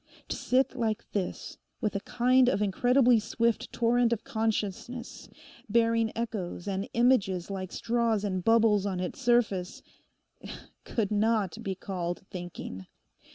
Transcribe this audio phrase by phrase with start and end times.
[0.29, 5.29] To sit like this, with a kind of incredibly swift torrent of consciousness,
[5.69, 9.83] bearing echoes and images like straws and bubbles on its surface,
[10.85, 12.87] could not be called thinking.